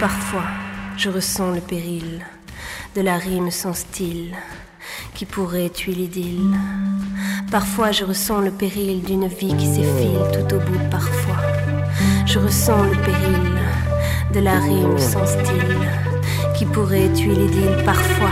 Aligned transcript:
Parfois, 0.00 0.44
je 0.96 1.10
ressens 1.10 1.50
le 1.50 1.60
péril 1.60 2.24
de 2.94 3.00
la 3.00 3.16
rime 3.16 3.50
sans 3.50 3.72
style 3.72 4.32
qui 5.14 5.26
pourrait 5.26 5.70
tuer 5.70 5.92
l'idylle. 5.92 6.54
Parfois, 7.50 7.90
je 7.90 8.04
ressens 8.04 8.40
le 8.40 8.52
péril 8.52 9.02
d'une 9.02 9.26
vie 9.26 9.56
qui 9.56 9.66
s'effile 9.66 10.20
tout 10.32 10.54
au 10.54 10.60
bout. 10.60 10.78
Parfois, 10.88 11.38
je 12.26 12.38
ressens 12.38 12.84
le 12.84 12.96
péril 13.02 13.50
de 14.32 14.38
la 14.38 14.60
rime 14.60 14.98
sans 14.98 15.26
style 15.26 15.78
qui 16.56 16.64
pourrait 16.64 17.12
tuer 17.12 17.34
l'idylle. 17.34 17.82
Parfois, 17.84 18.30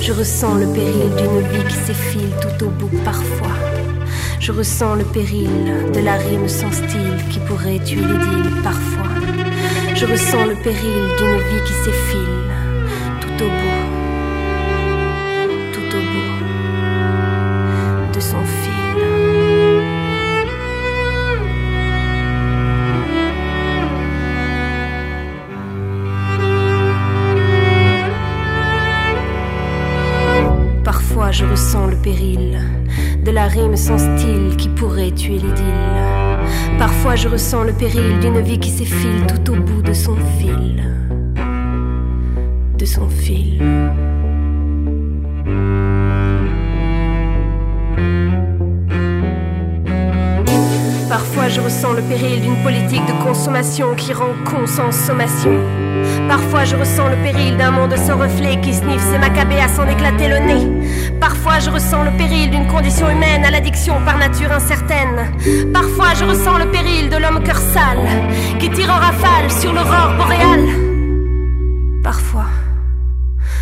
je 0.00 0.12
ressens 0.12 0.54
le 0.54 0.66
péril 0.72 1.10
d'une 1.16 1.40
vie 1.48 1.68
qui 1.68 1.76
s'effile 1.86 2.30
tout 2.40 2.66
au 2.66 2.68
bout. 2.68 2.96
Parfois, 3.04 3.56
je 4.38 4.52
ressens 4.52 4.94
le 4.94 5.04
péril 5.04 5.50
de 5.92 5.98
la 5.98 6.14
rime 6.14 6.48
sans 6.48 6.70
style 6.70 7.18
qui 7.30 7.40
pourrait 7.40 7.80
tuer 7.80 8.00
l'idylle. 8.00 8.62
Parfois, 8.62 9.10
je 9.94 10.06
ressens 10.06 10.46
le 10.46 10.56
péril 10.56 11.02
d'une 11.18 11.38
vie 11.38 11.62
qui 11.64 11.72
s'effile 11.72 12.18
tout 13.20 13.44
au 13.44 13.48
bout. 13.48 13.84
Tout 15.72 15.96
au 15.96 16.00
bout 16.00 16.34
de 18.12 18.20
son 18.20 18.42
fil. 18.44 18.72
Parfois 30.82 31.30
je 31.30 31.44
ressens 31.44 31.86
le 31.86 31.96
péril 31.96 32.60
de 33.24 33.30
la 33.30 33.46
rime 33.46 33.76
sans 33.76 33.98
style 33.98 34.56
qui 34.56 34.68
pourrait 34.68 35.12
tuer 35.12 35.38
l'idylle. 35.38 35.94
Je 37.16 37.28
ressens 37.28 37.62
le 37.62 37.72
péril 37.72 38.18
d'une 38.18 38.40
vie 38.40 38.58
qui 38.58 38.70
s'effile 38.70 39.24
tout 39.28 39.52
au 39.52 39.54
bout 39.54 39.82
de 39.82 39.92
son 39.92 40.16
fil. 40.36 40.82
De 42.76 42.84
son 42.84 43.08
fil. 43.08 43.62
Je 51.54 51.60
ressens 51.60 51.92
le 51.92 52.02
péril 52.02 52.40
d'une 52.40 52.60
politique 52.64 53.06
de 53.06 53.12
consommation 53.22 53.94
qui 53.94 54.12
rend 54.12 54.34
con 54.44 54.66
sans 54.66 54.90
sommation. 54.90 55.52
Parfois 56.28 56.64
je 56.64 56.74
ressens 56.74 57.08
le 57.08 57.16
péril 57.22 57.56
d'un 57.56 57.70
monde 57.70 57.96
sans 57.96 58.18
reflet 58.18 58.60
qui 58.60 58.74
sniffe 58.74 59.04
ses 59.04 59.18
macabées 59.18 59.60
à 59.60 59.68
s'en 59.68 59.86
éclater 59.86 60.26
le 60.26 60.38
nez. 60.38 61.12
Parfois 61.20 61.60
je 61.60 61.70
ressens 61.70 62.02
le 62.02 62.10
péril 62.16 62.50
d'une 62.50 62.66
condition 62.66 63.08
humaine 63.08 63.44
à 63.44 63.52
l'addiction 63.52 63.94
par 64.04 64.18
nature 64.18 64.50
incertaine. 64.50 65.32
Parfois 65.72 66.14
je 66.14 66.24
ressens 66.24 66.58
le 66.58 66.70
péril 66.72 67.08
de 67.08 67.18
l'homme 67.18 67.42
cœur 67.44 67.58
sale 67.58 68.04
qui 68.58 68.68
tire 68.70 68.90
en 68.90 68.98
rafale 68.98 69.48
sur 69.48 69.72
l'aurore 69.72 70.14
boréale. 70.16 70.66
Parfois 72.02 72.46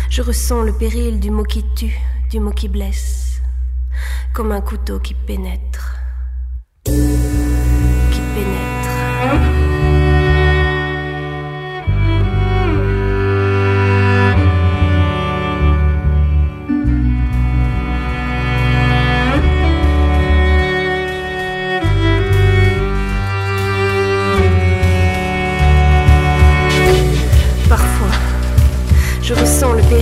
je 0.09 0.23
ressens 0.23 0.63
le 0.63 0.73
péril 0.73 1.19
du 1.19 1.29
mot 1.29 1.43
qui 1.43 1.63
tue, 1.75 1.99
du 2.31 2.39
mot 2.39 2.51
qui 2.51 2.69
blesse, 2.69 3.39
comme 4.33 4.51
un 4.51 4.61
couteau 4.61 4.97
qui 4.97 5.13
pénètre. 5.13 6.02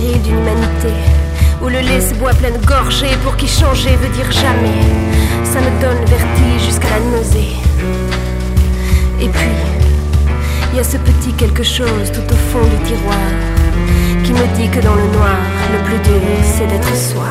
D'une 0.00 0.38
humanité 0.38 0.94
où 1.62 1.68
le 1.68 1.80
lait 1.80 2.00
se 2.00 2.14
boit 2.14 2.32
pleine 2.32 2.58
gorgée 2.66 3.14
pour 3.22 3.36
qui 3.36 3.46
changer 3.46 3.94
veut 3.96 4.08
dire 4.08 4.30
jamais. 4.30 4.80
Ça 5.44 5.60
me 5.60 5.80
donne 5.80 6.00
le 6.00 6.06
vertige 6.06 6.64
jusqu'à 6.64 6.88
la 6.90 7.00
nausée. 7.16 7.56
Et 9.20 9.28
puis, 9.28 9.56
il 10.72 10.78
y 10.78 10.80
a 10.80 10.84
ce 10.84 10.96
petit 10.96 11.32
quelque 11.34 11.62
chose 11.62 12.10
tout 12.12 12.32
au 12.32 12.36
fond 12.36 12.66
du 12.66 12.82
tiroir 12.84 13.28
qui 14.24 14.32
me 14.32 14.46
dit 14.56 14.68
que 14.70 14.80
dans 14.80 14.94
le 14.94 15.06
noir, 15.18 15.36
le 15.72 15.78
plus 15.84 15.98
dur, 15.98 16.22
c'est 16.42 16.66
d'être 16.66 16.96
soi. 16.96 17.28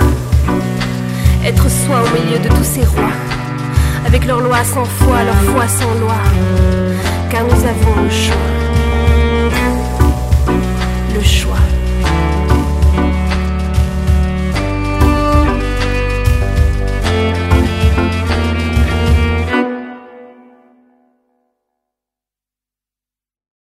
Être 1.43 1.67
soi 1.69 2.03
au 2.03 2.23
milieu 2.23 2.37
de 2.37 2.47
tous 2.47 2.63
ces 2.63 2.85
rois, 2.85 3.15
avec 4.05 4.25
leurs 4.25 4.41
lois 4.41 4.63
sans 4.63 4.85
foi, 4.85 5.23
leur 5.23 5.41
foi 5.51 5.67
sans 5.67 5.99
loi, 5.99 6.17
car 7.31 7.43
nous 7.43 7.63
avons 7.65 8.03
le 8.03 8.09
choix. 8.09 8.60